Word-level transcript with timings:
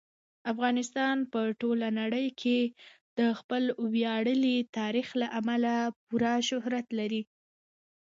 افغانستان 0.53 1.15
په 1.31 1.39
ټوله 1.61 1.87
نړۍ 1.99 2.27
کې 2.41 2.59
د 3.19 3.19
خپل 3.39 3.63
ویاړلي 3.93 4.57
تاریخ 4.77 5.07
له 5.21 5.27
امله 5.39 5.73
پوره 6.05 6.33
شهرت 6.49 6.87
لري. 6.99 7.21